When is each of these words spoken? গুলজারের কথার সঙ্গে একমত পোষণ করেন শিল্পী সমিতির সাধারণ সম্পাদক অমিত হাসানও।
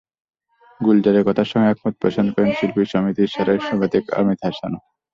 গুলজারের 0.79 1.23
কথার 1.27 1.49
সঙ্গে 1.51 1.69
একমত 1.69 1.95
পোষণ 2.01 2.25
করেন 2.33 2.51
শিল্পী 2.57 2.83
সমিতির 2.91 3.33
সাধারণ 3.35 3.61
সম্পাদক 3.67 4.03
অমিত 4.19 4.39
হাসানও। 4.47 4.79